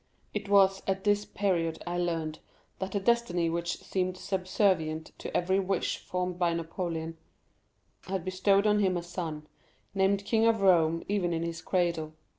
[0.33, 2.39] It was at this period I learned
[2.79, 7.19] that the destiny which seemed subservient to every wish formed by Napoleon,
[8.07, 9.45] had bestowed on him a son,
[9.93, 12.13] named king of Rome even in his cradle.